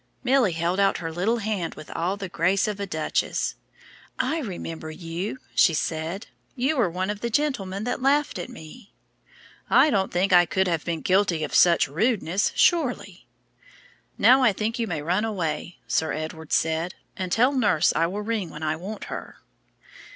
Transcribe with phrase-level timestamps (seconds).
[0.23, 3.53] Milly held out her little hand with all the grace of a duchess.
[4.17, 8.93] "I remember you," she said; "you were one of the gentlemen that laughed at me."
[9.69, 13.27] "I don't think I could have been guilty of such rudeness, surely."
[14.17, 18.23] "Now, I think you may run away," Sir Edward said, "and tell nurse I will
[18.23, 19.35] ring when I want her."